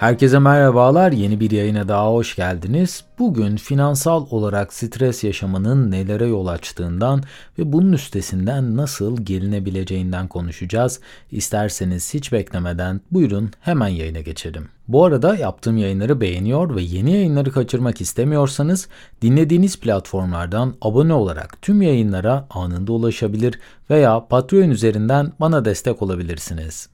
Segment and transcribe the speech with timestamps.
[0.00, 1.12] Herkese merhabalar.
[1.12, 3.04] Yeni bir yayına daha hoş geldiniz.
[3.18, 7.22] Bugün finansal olarak stres yaşamanın nelere yol açtığından
[7.58, 11.00] ve bunun üstesinden nasıl gelinebileceğinden konuşacağız.
[11.30, 14.68] İsterseniz hiç beklemeden buyurun hemen yayına geçelim.
[14.88, 18.88] Bu arada yaptığım yayınları beğeniyor ve yeni yayınları kaçırmak istemiyorsanız
[19.22, 23.58] dinlediğiniz platformlardan abone olarak tüm yayınlara anında ulaşabilir
[23.90, 26.88] veya Patreon üzerinden bana destek olabilirsiniz.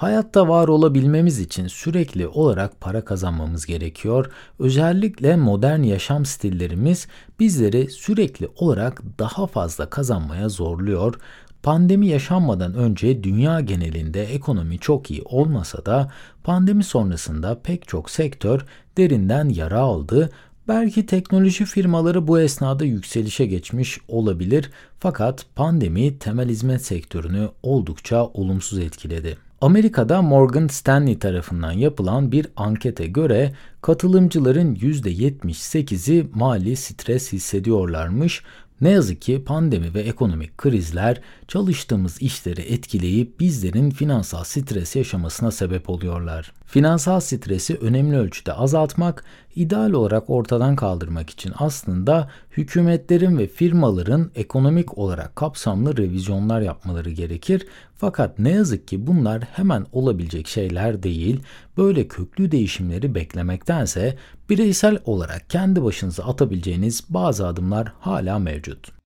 [0.00, 4.30] Hayatta var olabilmemiz için sürekli olarak para kazanmamız gerekiyor.
[4.58, 7.06] Özellikle modern yaşam stillerimiz
[7.40, 11.14] bizleri sürekli olarak daha fazla kazanmaya zorluyor.
[11.62, 16.12] Pandemi yaşanmadan önce dünya genelinde ekonomi çok iyi olmasa da
[16.44, 20.30] pandemi sonrasında pek çok sektör derinden yara aldı.
[20.68, 28.78] Belki teknoloji firmaları bu esnada yükselişe geçmiş olabilir fakat pandemi temel hizmet sektörünü oldukça olumsuz
[28.78, 29.49] etkiledi.
[29.60, 38.42] Amerika'da Morgan Stanley tarafından yapılan bir ankete göre katılımcıların %78'i mali stres hissediyorlarmış.
[38.80, 45.90] Ne yazık ki pandemi ve ekonomik krizler çalıştığımız işleri etkileyip bizlerin finansal stres yaşamasına sebep
[45.90, 46.52] oluyorlar.
[46.70, 49.24] Finansal stresi önemli ölçüde azaltmak,
[49.56, 57.66] ideal olarak ortadan kaldırmak için aslında hükümetlerin ve firmaların ekonomik olarak kapsamlı revizyonlar yapmaları gerekir.
[57.96, 61.40] Fakat ne yazık ki bunlar hemen olabilecek şeyler değil.
[61.76, 64.16] Böyle köklü değişimleri beklemektense
[64.50, 68.99] bireysel olarak kendi başınıza atabileceğiniz bazı adımlar hala mevcut.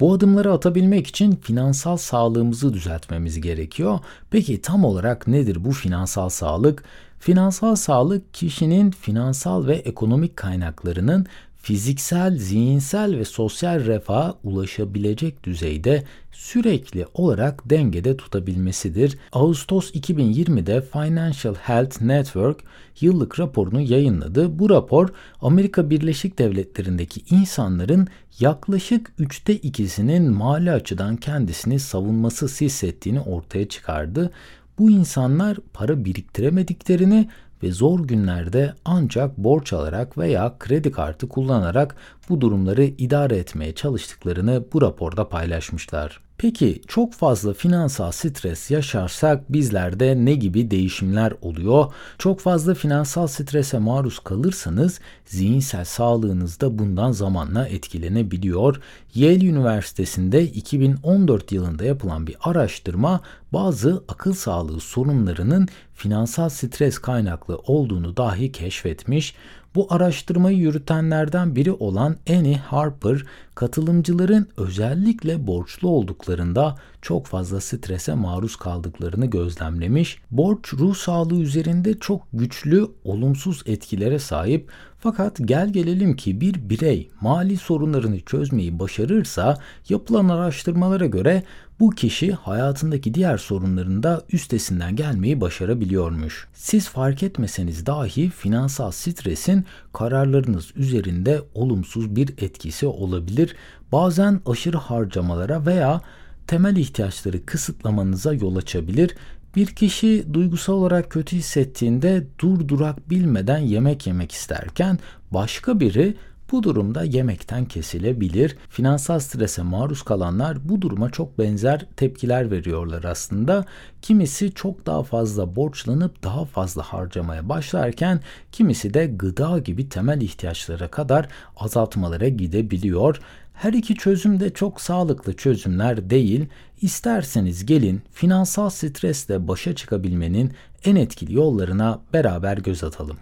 [0.00, 3.98] Bu adımları atabilmek için finansal sağlığımızı düzeltmemiz gerekiyor.
[4.30, 6.84] Peki tam olarak nedir bu finansal sağlık?
[7.18, 16.04] Finansal sağlık kişinin finansal ve ekonomik kaynaklarının fiziksel, zihinsel ve sosyal refaha ulaşabilecek düzeyde
[16.40, 19.18] sürekli olarak dengede tutabilmesidir.
[19.32, 22.64] Ağustos 2020'de Financial Health Network
[23.00, 24.58] yıllık raporunu yayınladı.
[24.58, 25.08] Bu rapor
[25.40, 28.08] Amerika Birleşik Devletleri'ndeki insanların
[28.38, 34.30] yaklaşık üçte ikisinin mali açıdan kendisini savunmasız hissettiğini ortaya çıkardı.
[34.78, 37.28] Bu insanlar para biriktiremediklerini
[37.62, 41.96] ve zor günlerde ancak borç alarak veya kredi kartı kullanarak
[42.30, 46.20] bu durumları idare etmeye çalıştıklarını bu raporda paylaşmışlar.
[46.40, 51.92] Peki çok fazla finansal stres yaşarsak bizlerde ne gibi değişimler oluyor?
[52.18, 58.80] Çok fazla finansal strese maruz kalırsanız zihinsel sağlığınız da bundan zamanla etkilenebiliyor.
[59.14, 63.20] Yale Üniversitesi'nde 2014 yılında yapılan bir araştırma
[63.52, 69.34] bazı akıl sağlığı sorunlarının finansal stres kaynaklı olduğunu dahi keşfetmiş.
[69.74, 78.56] Bu araştırmayı yürütenlerden biri olan Annie Harper, katılımcıların özellikle borçlu olduklarında çok fazla strese maruz
[78.56, 80.18] kaldıklarını gözlemlemiş.
[80.30, 87.08] Borç ruh sağlığı üzerinde çok güçlü olumsuz etkilere sahip fakat gel gelelim ki bir birey
[87.20, 91.42] mali sorunlarını çözmeyi başarırsa yapılan araştırmalara göre
[91.80, 96.48] bu kişi hayatındaki diğer sorunların da üstesinden gelmeyi başarabiliyormuş.
[96.54, 103.56] Siz fark etmeseniz dahi finansal stresin kararlarınız üzerinde olumsuz bir etkisi olabilir.
[103.92, 106.00] Bazen aşırı harcamalara veya
[106.46, 109.14] temel ihtiyaçları kısıtlamanıza yol açabilir.
[109.56, 114.98] Bir kişi duygusal olarak kötü hissettiğinde dur durak bilmeden yemek yemek isterken
[115.30, 116.14] başka biri
[116.52, 118.56] bu durumda yemekten kesilebilir.
[118.68, 123.64] Finansal strese maruz kalanlar bu duruma çok benzer tepkiler veriyorlar aslında.
[124.02, 128.20] Kimisi çok daha fazla borçlanıp daha fazla harcamaya başlarken
[128.52, 133.20] kimisi de gıda gibi temel ihtiyaçlara kadar azaltmalara gidebiliyor.
[133.60, 136.46] Her iki çözüm de çok sağlıklı çözümler değil.
[136.80, 140.52] İsterseniz gelin finansal stresle başa çıkabilmenin
[140.84, 143.16] en etkili yollarına beraber göz atalım.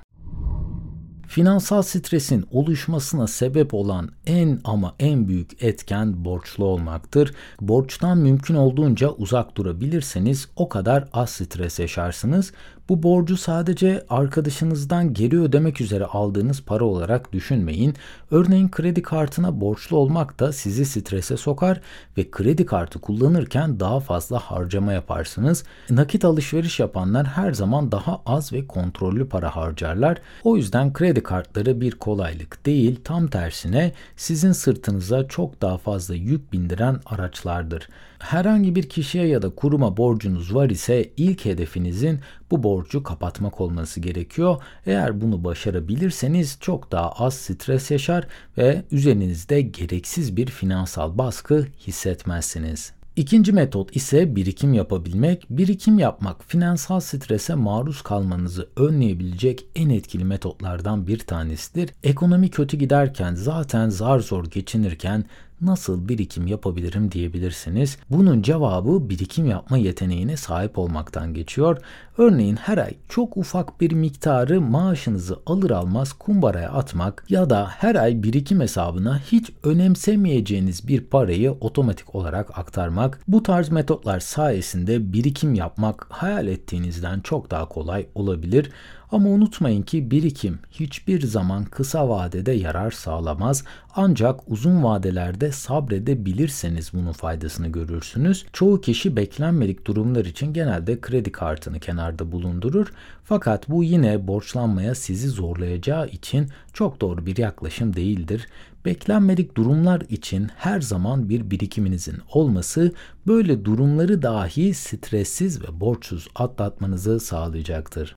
[1.29, 7.35] Finansal stresin oluşmasına sebep olan en ama en büyük etken borçlu olmaktır.
[7.61, 12.53] Borçtan mümkün olduğunca uzak durabilirseniz o kadar az stres yaşarsınız.
[12.89, 17.95] Bu borcu sadece arkadaşınızdan geri ödemek üzere aldığınız para olarak düşünmeyin.
[18.31, 21.81] Örneğin kredi kartına borçlu olmak da sizi strese sokar
[22.19, 25.65] ve kredi kartı kullanırken daha fazla harcama yaparsınız.
[25.91, 30.19] Nakit alışveriş yapanlar her zaman daha az ve kontrollü para harcarlar.
[30.45, 36.53] O yüzden kredi kartları bir kolaylık değil, tam tersine sizin sırtınıza çok daha fazla yük
[36.53, 37.89] bindiren araçlardır.
[38.19, 42.21] Herhangi bir kişiye ya da kuruma borcunuz var ise ilk hedefinizin
[42.51, 44.63] bu borcu kapatmak olması gerekiyor.
[44.87, 48.27] Eğer bunu başarabilirseniz çok daha az stres yaşar
[48.59, 52.93] ve üzerinizde gereksiz bir finansal baskı hissetmezsiniz.
[53.17, 55.47] İkinci metot ise birikim yapabilmek.
[55.51, 61.91] Birikim yapmak finansal strese maruz kalmanızı önleyebilecek en etkili metotlardan bir tanesidir.
[62.03, 65.25] Ekonomi kötü giderken zaten zar zor geçinirken
[65.61, 67.99] nasıl birikim yapabilirim diyebilirsiniz.
[68.11, 71.79] Bunun cevabı birikim yapma yeteneğine sahip olmaktan geçiyor.
[72.19, 77.95] Örneğin her ay çok ufak bir miktarı maaşınızı alır almaz kumbaraya atmak ya da her
[77.95, 83.21] ay birikim hesabına hiç önemsemeyeceğiniz bir parayı otomatik olarak aktarmak.
[83.29, 88.71] Bu tarz metotlar sayesinde birikim yapmak hayal ettiğinizden çok daha kolay olabilir.
[89.13, 93.65] Ama unutmayın ki birikim hiçbir zaman kısa vadede yarar sağlamaz
[93.95, 98.47] ancak uzun vadelerde sabredebilirseniz bunun faydasını görürsünüz.
[98.53, 102.93] Çoğu kişi beklenmedik durumlar için genelde kredi kartını kenarda bulundurur
[103.25, 108.49] fakat bu yine borçlanmaya sizi zorlayacağı için çok doğru bir yaklaşım değildir.
[108.85, 112.93] Beklenmedik durumlar için her zaman bir birikiminizin olması
[113.27, 118.15] böyle durumları dahi stressiz ve borçsuz atlatmanızı sağlayacaktır.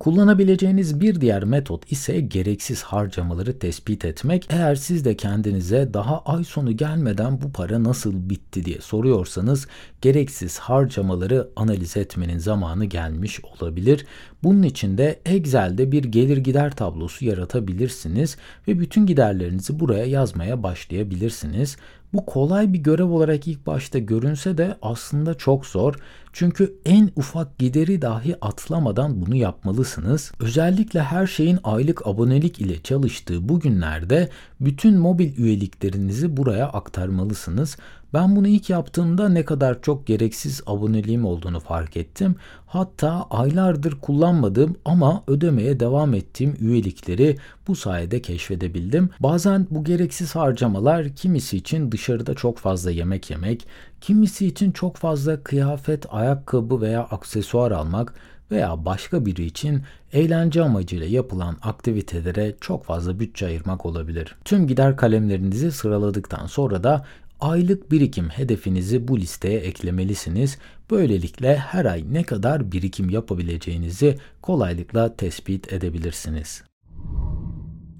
[0.00, 4.46] Kullanabileceğiniz bir diğer metot ise gereksiz harcamaları tespit etmek.
[4.50, 9.66] Eğer siz de kendinize daha ay sonu gelmeden bu para nasıl bitti diye soruyorsanız
[10.02, 14.06] gereksiz harcamaları analiz etmenin zamanı gelmiş olabilir.
[14.42, 18.36] Bunun için de Excel'de bir gelir gider tablosu yaratabilirsiniz
[18.68, 21.76] ve bütün giderlerinizi buraya yazmaya başlayabilirsiniz.
[22.12, 25.94] Bu kolay bir görev olarak ilk başta görünse de aslında çok zor.
[26.32, 30.32] Çünkü en ufak gideri dahi atlamadan bunu yapmalısınız.
[30.40, 34.28] Özellikle her şeyin aylık abonelik ile çalıştığı bu günlerde
[34.60, 37.76] bütün mobil üyeliklerinizi buraya aktarmalısınız.
[38.14, 42.34] Ben bunu ilk yaptığımda ne kadar çok gereksiz aboneliğim olduğunu fark ettim.
[42.66, 47.36] Hatta aylardır kullanmadığım ama ödemeye devam ettiğim üyelikleri
[47.68, 49.10] bu sayede keşfedebildim.
[49.20, 53.66] Bazen bu gereksiz harcamalar kimisi için dışarıda çok fazla yemek yemek,
[54.00, 58.14] kimisi için çok fazla kıyafet, ayakkabı veya aksesuar almak
[58.50, 64.36] veya başka biri için eğlence amacıyla yapılan aktivitelere çok fazla bütçe ayırmak olabilir.
[64.44, 67.04] Tüm gider kalemlerinizi sıraladıktan sonra da
[67.40, 70.58] aylık birikim hedefinizi bu listeye eklemelisiniz.
[70.90, 76.62] Böylelikle her ay ne kadar birikim yapabileceğinizi kolaylıkla tespit edebilirsiniz.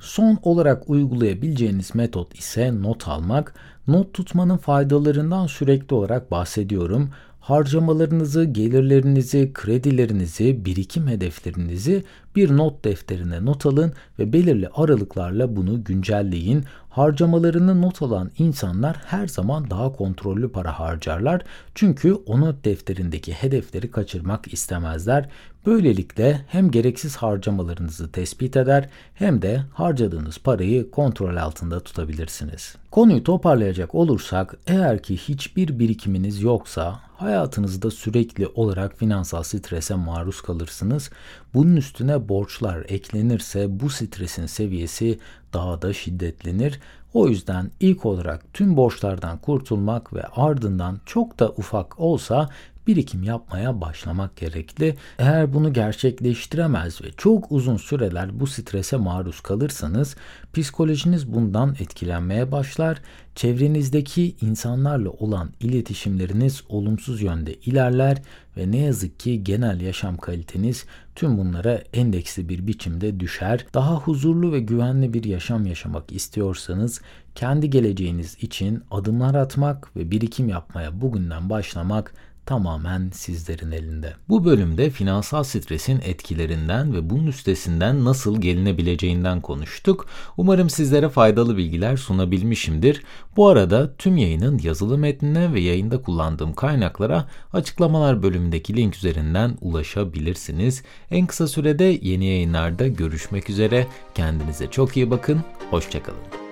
[0.01, 3.55] Son olarak uygulayabileceğiniz metot ise not almak.
[3.89, 7.11] Not tutmanın faydalarından sürekli olarak bahsediyorum
[7.41, 12.05] harcamalarınızı, gelirlerinizi, kredilerinizi, birikim hedeflerinizi
[12.37, 16.65] bir not defterine not alın ve belirli aralıklarla bunu güncelleyin.
[16.91, 21.43] Harcamalarını not alan insanlar her zaman daha kontrollü para harcarlar.
[21.75, 25.29] Çünkü o not defterindeki hedefleri kaçırmak istemezler.
[25.67, 32.77] Böylelikle hem gereksiz harcamalarınızı tespit eder hem de harcadığınız parayı kontrol altında tutabilirsiniz.
[32.91, 41.11] Konuyu toparlayacak olursak eğer ki hiçbir birikiminiz yoksa hayatınızda sürekli olarak finansal strese maruz kalırsınız.
[41.55, 45.19] Bunun üstüne borçlar eklenirse bu stresin seviyesi
[45.53, 46.81] daha da şiddetlenir.
[47.15, 52.49] O yüzden ilk olarak tüm borçlardan kurtulmak ve ardından çok da ufak olsa
[52.87, 54.97] birikim yapmaya başlamak gerekli.
[55.19, 60.17] Eğer bunu gerçekleştiremez ve çok uzun süreler bu strese maruz kalırsanız
[60.53, 63.03] psikolojiniz bundan etkilenmeye başlar.
[63.35, 68.23] Çevrenizdeki insanlarla olan iletişimleriniz olumsuz yönde ilerler
[68.57, 70.85] ve ne yazık ki genel yaşam kaliteniz
[71.15, 73.67] tüm bunlara endeksli bir biçimde düşer.
[73.75, 77.01] Daha huzurlu ve güvenli bir yaşam yaşamak istiyorsanız
[77.35, 82.15] kendi geleceğiniz için adımlar atmak ve birikim yapmaya bugünden başlamak
[82.51, 84.15] tamamen sizlerin elinde.
[84.29, 90.07] Bu bölümde finansal stresin etkilerinden ve bunun üstesinden nasıl gelinebileceğinden konuştuk.
[90.37, 93.03] Umarım sizlere faydalı bilgiler sunabilmişimdir.
[93.37, 100.83] Bu arada tüm yayının yazılı metnine ve yayında kullandığım kaynaklara açıklamalar bölümündeki link üzerinden ulaşabilirsiniz.
[101.11, 103.87] En kısa sürede yeni yayınlarda görüşmek üzere.
[104.15, 105.41] Kendinize çok iyi bakın.
[105.71, 106.50] Hoşçakalın.